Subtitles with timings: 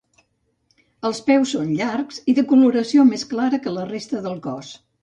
[1.09, 4.79] Els peus són llargs, i de coloració més clara que la resta del cos.